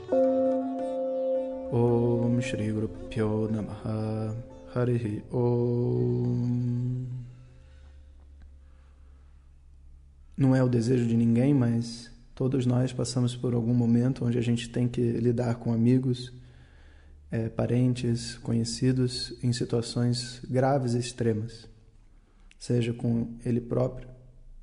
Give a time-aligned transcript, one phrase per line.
[1.69, 2.73] Om Shri
[3.51, 4.37] Namaha
[4.73, 7.18] Harihi Om
[10.39, 14.41] não é o desejo de ninguém, mas todos nós passamos por algum momento onde a
[14.41, 16.31] gente tem que lidar com amigos,
[17.29, 21.67] é, parentes, conhecidos em situações graves e extremas,
[22.57, 24.07] seja com ele próprio,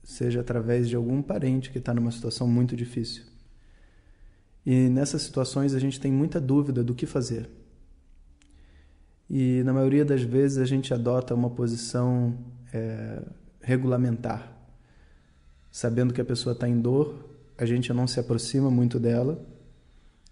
[0.03, 3.25] seja através de algum parente que está numa situação muito difícil.
[4.65, 7.51] E nessas situações a gente tem muita dúvida do que fazer.
[9.29, 12.35] E na maioria das vezes a gente adota uma posição
[12.73, 13.23] é,
[13.61, 14.56] regulamentar
[15.77, 17.15] sabendo que a pessoa está em dor,
[17.59, 19.39] a gente não se aproxima muito dela,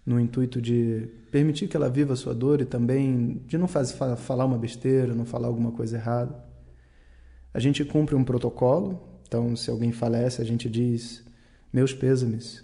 [0.03, 3.95] no intuito de permitir que ela viva a sua dor e também de não fazer,
[4.17, 6.35] falar uma besteira, não falar alguma coisa errada.
[7.53, 11.23] A gente cumpre um protocolo, então se alguém falece, a gente diz:
[11.71, 12.63] Meus pêsames,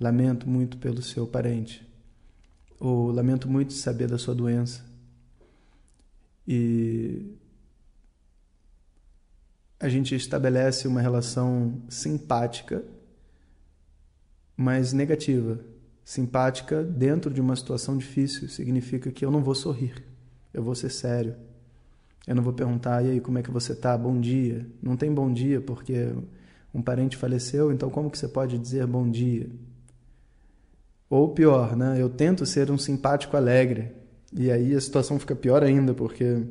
[0.00, 1.84] lamento muito pelo seu parente,
[2.78, 4.84] ou lamento muito de saber da sua doença.
[6.46, 7.34] E
[9.78, 12.82] a gente estabelece uma relação simpática,
[14.56, 15.60] mas negativa.
[16.04, 20.04] Simpática dentro de uma situação difícil significa que eu não vou sorrir,
[20.54, 21.34] eu vou ser sério.
[22.26, 23.96] Eu não vou perguntar, e aí, como é que você está?
[23.96, 24.66] Bom dia.
[24.82, 26.12] Não tem bom dia porque
[26.74, 29.48] um parente faleceu, então como que você pode dizer bom dia?
[31.08, 32.00] Ou pior, né?
[32.00, 33.92] Eu tento ser um simpático alegre.
[34.32, 36.42] E aí a situação fica pior ainda, porque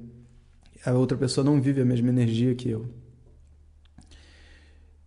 [0.85, 2.85] a outra pessoa não vive a mesma energia que eu.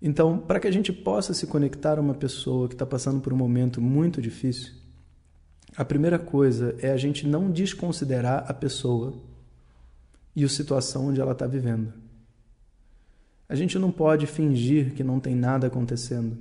[0.00, 3.32] Então, para que a gente possa se conectar a uma pessoa que está passando por
[3.32, 4.72] um momento muito difícil,
[5.76, 9.14] a primeira coisa é a gente não desconsiderar a pessoa
[10.34, 11.92] e a situação onde ela está vivendo.
[13.48, 16.36] A gente não pode fingir que não tem nada acontecendo.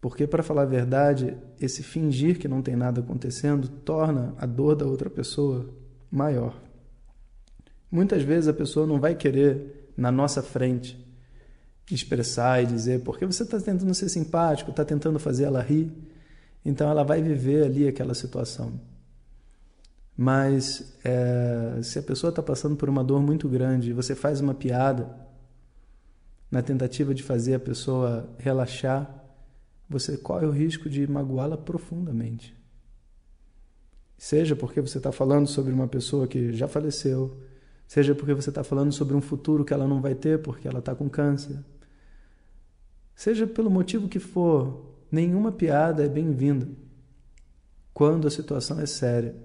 [0.00, 4.74] Porque, para falar a verdade, esse fingir que não tem nada acontecendo torna a dor
[4.74, 5.68] da outra pessoa
[6.10, 6.58] maior.
[7.90, 10.96] Muitas vezes a pessoa não vai querer, na nossa frente,
[11.94, 15.90] expressar e dizer, porque você está tentando ser simpático, está tentando fazer ela rir,
[16.64, 18.80] então ela vai viver ali aquela situação.
[20.16, 24.40] Mas é, se a pessoa está passando por uma dor muito grande e você faz
[24.40, 25.08] uma piada
[26.50, 29.08] na tentativa de fazer a pessoa relaxar,
[29.88, 32.54] você corre o risco de magoá-la profundamente.
[34.18, 37.38] Seja porque você está falando sobre uma pessoa que já faleceu,
[37.86, 40.80] seja porque você está falando sobre um futuro que ela não vai ter porque ela
[40.80, 41.58] está com câncer,
[43.20, 46.66] Seja pelo motivo que for, nenhuma piada é bem-vinda
[47.92, 49.36] quando a situação é séria.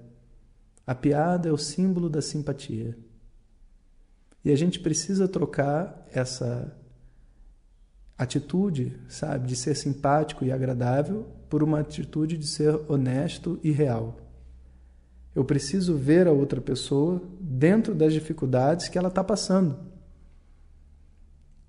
[0.87, 2.97] A piada é o símbolo da simpatia.
[4.45, 6.73] E a gente precisa trocar essa
[8.17, 14.17] atitude, sabe, de ser simpático e agradável por uma atitude de ser honesto e real.
[15.35, 19.77] Eu preciso ver a outra pessoa dentro das dificuldades que ela está passando.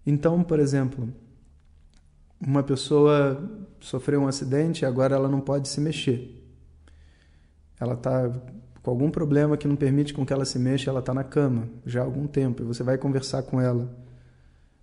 [0.06, 1.12] Então, por exemplo,
[2.40, 3.42] uma pessoa
[3.80, 6.42] sofreu um acidente e agora ela não pode se mexer.
[7.80, 8.30] Ela está
[8.82, 11.68] com algum problema que não permite com que ela se mexa, ela está na cama
[11.84, 13.90] já há algum tempo e você vai conversar com ela.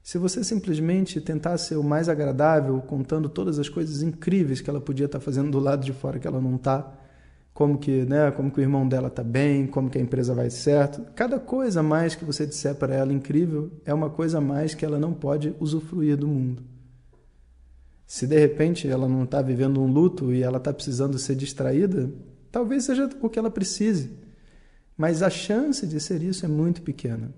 [0.02, 4.82] Se você simplesmente tentar ser o mais agradável, contando todas as coisas incríveis que ela
[4.82, 6.94] podia estar tá fazendo do lado de fora que ela não está,
[7.54, 10.50] como que, né, como que o irmão dela está bem, como que a empresa vai
[10.50, 14.42] certo, cada coisa a mais que você disser para ela incrível é uma coisa a
[14.42, 16.73] mais que ela não pode usufruir do mundo.
[18.06, 22.12] Se de repente ela não está vivendo um luto e ela está precisando ser distraída,
[22.52, 24.12] talvez seja o que ela precise.
[24.98, 27.34] Mas a chance de ser isso é muito pequena.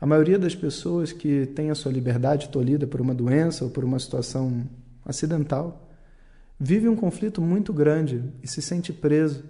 [0.00, 3.84] A maioria das pessoas que tem a sua liberdade tolhida por uma doença ou por
[3.84, 4.68] uma situação
[5.04, 5.88] acidental
[6.58, 9.44] vive um conflito muito grande e se sente preso.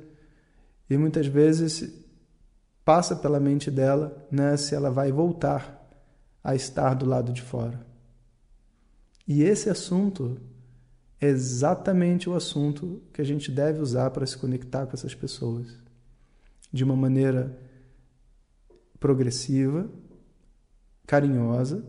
[0.90, 1.90] E muitas vezes
[2.85, 5.81] passa pela mente dela né, se ela vai voltar
[6.43, 7.91] a estar do lado de fora.
[9.26, 10.38] E esse assunto
[11.20, 15.78] é exatamente o assunto que a gente deve usar para se conectar com essas pessoas.
[16.72, 17.56] De uma maneira
[18.98, 19.88] progressiva,
[21.06, 21.84] carinhosa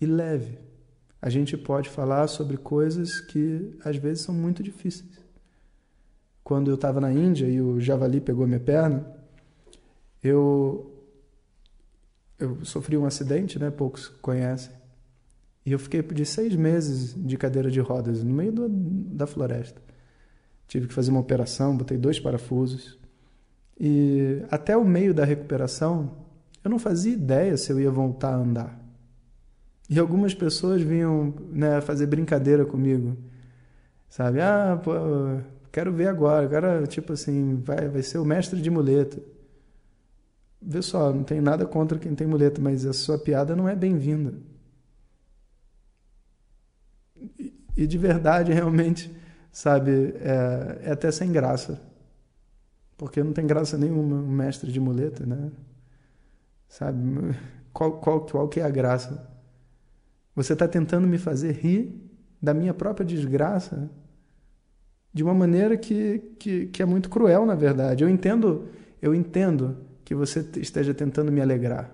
[0.00, 0.58] e leve.
[1.20, 5.18] A gente pode falar sobre coisas que às vezes são muito difíceis.
[6.42, 9.06] Quando eu estava na Índia e o javali pegou minha perna,
[10.22, 10.90] eu
[12.38, 13.70] eu sofri um acidente, né?
[13.70, 14.83] Poucos conhecem.
[15.64, 19.80] E eu fiquei de seis meses de cadeira de rodas no meio do, da floresta.
[20.68, 22.98] Tive que fazer uma operação, botei dois parafusos.
[23.78, 26.12] E até o meio da recuperação,
[26.62, 28.84] eu não fazia ideia se eu ia voltar a andar.
[29.88, 33.16] E algumas pessoas vinham né, fazer brincadeira comigo.
[34.08, 34.40] Sabe?
[34.40, 34.92] Ah, pô,
[35.72, 36.44] quero ver agora.
[36.44, 39.20] Agora, tipo assim, vai, vai ser o mestre de muleta.
[40.60, 43.76] Vê só, não tem nada contra quem tem muleta, mas a sua piada não é
[43.76, 44.34] bem-vinda.
[47.76, 49.14] E, de verdade, realmente,
[49.50, 51.80] sabe, é, é até sem graça.
[52.96, 55.50] Porque não tem graça nenhuma um mestre de muleta, né?
[56.68, 56.98] Sabe?
[57.72, 59.28] Qual, qual, qual que é a graça?
[60.36, 61.92] Você está tentando me fazer rir
[62.40, 63.90] da minha própria desgraça
[65.12, 68.04] de uma maneira que, que, que, é muito cruel, na verdade.
[68.04, 68.68] Eu entendo,
[69.02, 71.90] eu entendo que você esteja tentando me alegrar,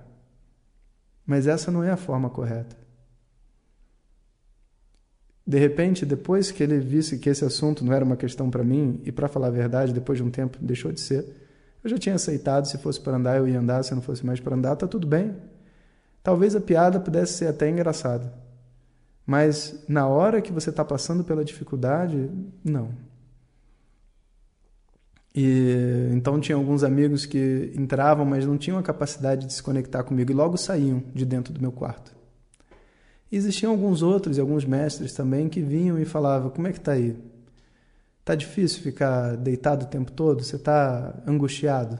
[1.24, 2.76] mas essa não é a forma correta.
[5.46, 9.00] De repente, depois que ele visse que esse assunto não era uma questão para mim,
[9.04, 11.26] e para falar a verdade, depois de um tempo deixou de ser,
[11.82, 14.38] eu já tinha aceitado, se fosse para andar eu ia andar, se não fosse mais
[14.38, 15.34] para andar, tá tudo bem.
[16.22, 18.32] Talvez a piada pudesse ser até engraçada.
[19.26, 22.30] Mas na hora que você está passando pela dificuldade,
[22.62, 22.90] não.
[25.34, 30.02] E então tinha alguns amigos que entravam, mas não tinham a capacidade de se conectar
[30.02, 32.19] comigo e logo saíam de dentro do meu quarto.
[33.30, 36.92] Existiam alguns outros e alguns mestres também que vinham e falavam: "Como é que tá
[36.92, 37.16] aí?
[38.24, 40.42] Tá difícil ficar deitado o tempo todo?
[40.42, 41.98] Você tá angustiado?"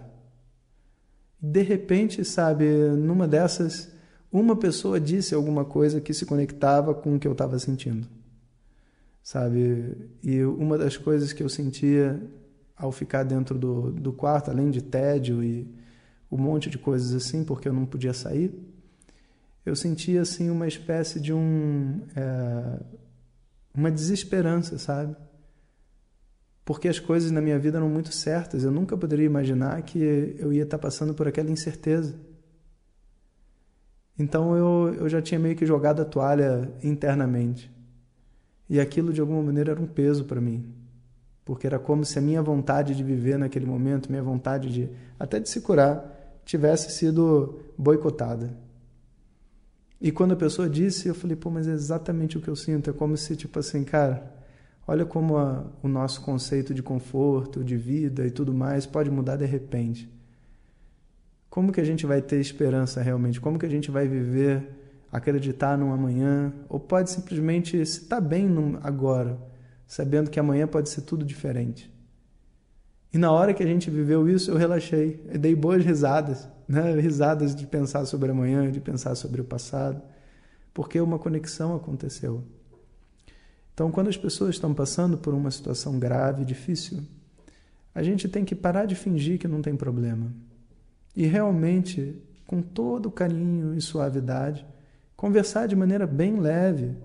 [1.41, 3.91] De repente, sabe, numa dessas
[4.33, 8.07] uma pessoa disse alguma coisa que se conectava com o que eu estava sentindo.
[9.23, 10.11] Sabe?
[10.23, 12.21] E uma das coisas que eu sentia
[12.77, 15.69] ao ficar dentro do, do quarto, além de tédio e
[16.31, 18.55] um monte de coisas assim, porque eu não podia sair,
[19.65, 22.81] eu sentia assim uma espécie de um é,
[23.75, 25.17] uma desesperança, sabe?
[26.65, 30.53] Porque as coisas na minha vida eram muito certas, eu nunca poderia imaginar que eu
[30.53, 32.15] ia estar passando por aquela incerteza.
[34.19, 37.71] Então eu, eu já tinha meio que jogado a toalha internamente.
[38.69, 40.73] E aquilo de alguma maneira era um peso para mim.
[41.45, 45.41] Porque era como se a minha vontade de viver naquele momento, minha vontade de até
[45.41, 48.57] de se curar, tivesse sido boicotada.
[50.01, 52.91] E quando a pessoa disse, eu falei, pô, mas é exatamente o que eu sinto.
[52.91, 54.33] É como se, tipo assim, cara,
[54.87, 59.37] olha como a, o nosso conceito de conforto, de vida e tudo mais pode mudar
[59.37, 60.11] de repente
[61.51, 63.41] como que a gente vai ter esperança realmente?
[63.41, 64.71] Como que a gente vai viver,
[65.11, 66.55] acreditar no amanhã?
[66.69, 69.37] Ou pode simplesmente estar bem no agora,
[69.85, 71.93] sabendo que amanhã pode ser tudo diferente?
[73.13, 76.95] E na hora que a gente viveu isso, eu relaxei, eu dei boas risadas, né?
[77.01, 80.01] risadas de pensar sobre amanhã, de pensar sobre o passado,
[80.73, 82.45] porque uma conexão aconteceu.
[83.75, 87.03] Então, quando as pessoas estão passando por uma situação grave, difícil,
[87.95, 90.31] a gente tem que parar de fingir que não tem problema
[91.15, 92.17] e realmente,
[92.47, 94.67] com todo carinho e suavidade,
[95.17, 96.97] conversar de maneira bem leve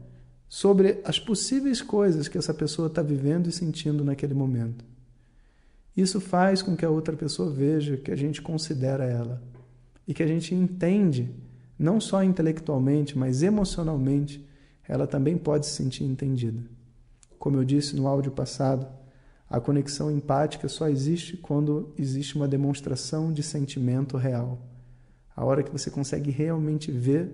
[0.47, 4.85] sobre as possíveis coisas que essa pessoa está vivendo e sentindo naquele momento.
[5.95, 9.41] Isso faz com que a outra pessoa veja que a gente considera ela
[10.05, 11.33] e que a gente entende,
[11.79, 14.45] não só intelectualmente, mas emocionalmente,
[14.87, 16.61] ela também pode se sentir entendida.
[17.39, 18.85] Como eu disse no áudio passado,
[19.49, 24.59] a conexão empática só existe quando existe uma demonstração de sentimento real.
[25.33, 27.31] A hora que você consegue realmente ver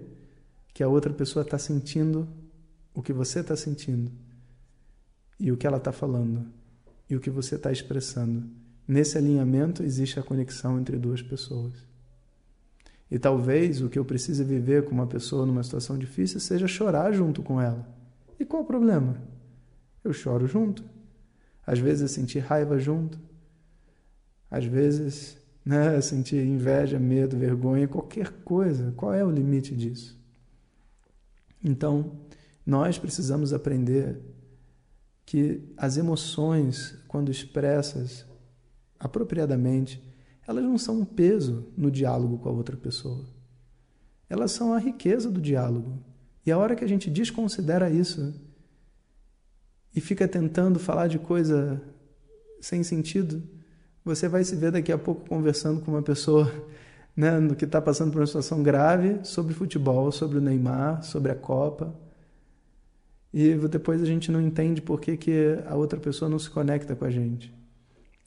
[0.74, 2.28] que a outra pessoa está sentindo
[2.94, 4.12] o que você está sentindo
[5.40, 6.61] e o que ela está falando
[7.12, 8.50] e o que você está expressando.
[8.88, 11.74] Nesse alinhamento existe a conexão entre duas pessoas.
[13.12, 17.12] E talvez o que eu precise viver com uma pessoa numa situação difícil seja chorar
[17.12, 17.86] junto com ela.
[18.40, 19.22] E qual o problema?
[20.02, 20.86] Eu choro junto.
[21.68, 23.20] Às vezes eu senti raiva junto.
[24.50, 28.94] Às vezes né, eu senti inveja, medo, vergonha, qualquer coisa.
[28.96, 30.18] Qual é o limite disso?
[31.62, 32.14] Então,
[32.66, 34.18] nós precisamos aprender
[35.26, 38.26] que as emoções, quando expressas
[39.00, 40.02] apropriadamente,
[40.48, 43.26] elas não são um peso no diálogo com a outra pessoa.
[44.30, 46.04] Elas são a riqueza do diálogo.
[46.46, 48.34] E a hora que a gente desconsidera isso,
[49.96, 51.82] e fica tentando falar de coisa
[52.60, 53.44] sem sentido,
[54.04, 56.52] você vai se ver daqui a pouco conversando com uma pessoa
[57.16, 61.36] né, que está passando por uma situação grave sobre futebol, sobre o Neymar, sobre a
[61.36, 61.94] Copa.
[63.34, 66.96] E depois a gente não entende por que, que a outra pessoa não se conecta
[66.96, 67.54] com a gente.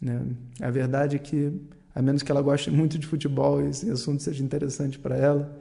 [0.01, 0.23] Né?
[0.61, 1.61] A verdade é que,
[1.95, 5.59] a menos que ela goste muito de futebol e esse assunto seja interessante para ela,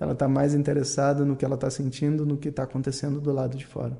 [0.00, 3.56] Ela está mais interessada no que ela está sentindo, no que está acontecendo do lado
[3.56, 3.96] de fora.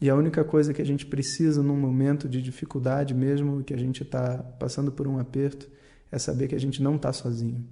[0.00, 3.78] E a única coisa que a gente precisa num momento de dificuldade mesmo, que a
[3.78, 5.68] gente está passando por um aperto,
[6.12, 7.66] é saber que a gente não está sozinho.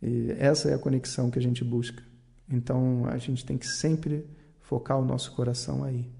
[0.00, 2.02] E essa é a conexão que a gente busca.
[2.48, 4.26] Então a gente tem que sempre
[4.66, 6.10] focar o nosso coração aí.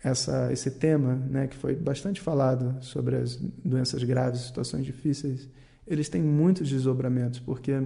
[0.00, 5.48] Essa, esse tema, né, que foi bastante falado sobre as doenças graves, situações difíceis,
[5.86, 7.82] eles têm muitos desdobramentos, porque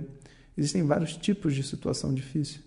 [0.56, 2.60] existem vários tipos de situação difícil.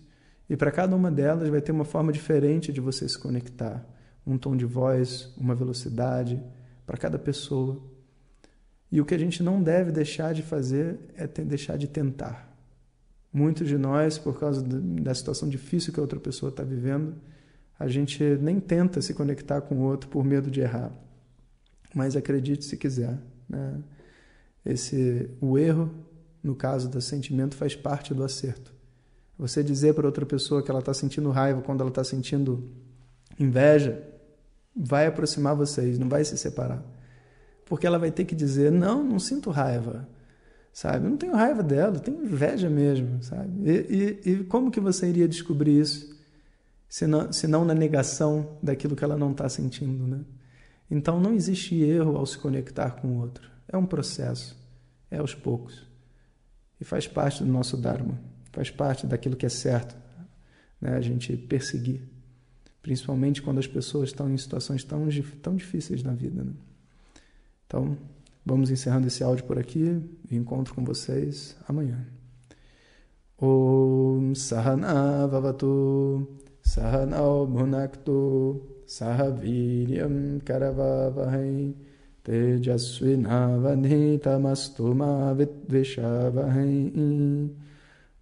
[0.48, 3.86] E para cada uma delas vai ter uma forma diferente de você se conectar.
[4.26, 6.42] Um tom de voz, uma velocidade,
[6.86, 7.80] para cada pessoa.
[8.90, 12.55] E o que a gente não deve deixar de fazer é deixar de tentar.
[13.32, 17.14] Muitos de nós, por causa da situação difícil que a outra pessoa está vivendo,
[17.78, 20.90] a gente nem tenta se conectar com o outro por medo de errar.
[21.94, 23.18] Mas acredite se quiser.
[23.48, 23.78] Né?
[24.64, 25.90] Esse, o erro,
[26.42, 28.74] no caso do sentimento, faz parte do acerto.
[29.38, 32.70] Você dizer para outra pessoa que ela está sentindo raiva quando ela está sentindo
[33.38, 34.02] inveja,
[34.74, 36.82] vai aproximar vocês, não vai se separar.
[37.66, 40.08] Porque ela vai ter que dizer: Não, não sinto raiva.
[40.76, 41.06] Sabe?
[41.06, 43.22] Eu não tenho raiva dela, tenho inveja mesmo.
[43.22, 43.50] Sabe?
[43.64, 46.14] E, e, e como que você iria descobrir isso?
[46.86, 50.06] Se não, se não na negação daquilo que ela não está sentindo.
[50.06, 50.20] Né?
[50.90, 53.50] Então não existe erro ao se conectar com o outro.
[53.66, 54.54] É um processo,
[55.10, 55.86] é aos poucos.
[56.78, 58.20] E faz parte do nosso Dharma
[58.52, 59.96] faz parte daquilo que é certo,
[60.78, 60.94] né?
[60.94, 62.02] a gente perseguir,
[62.82, 65.08] principalmente quando as pessoas estão em situações tão,
[65.42, 66.42] tão difíceis na vida.
[66.42, 66.52] Né?
[67.66, 67.98] Então,
[68.46, 70.00] vamos encerrando esse áudio por aqui
[70.30, 72.06] e encontro com vocês amanhã.
[73.38, 76.26] Om Sahana Vavatu
[76.62, 81.74] Sahanao Bhunaktu Sahaviryam Karavavahai
[82.24, 86.94] Tejasvinavadhitamastu Ma Vidvishavahai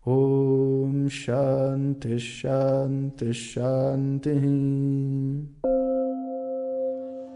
[0.05, 5.74] Om Shanti Shanti Shanti.